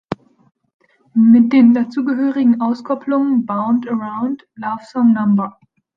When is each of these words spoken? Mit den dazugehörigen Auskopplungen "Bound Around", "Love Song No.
Mit 1.13 1.53
den 1.53 1.75
dazugehörigen 1.75 2.59
Auskopplungen 2.59 3.45
"Bound 3.45 3.87
Around", 3.87 4.43
"Love 4.55 4.81
Song 4.83 5.13
No. 5.13 5.51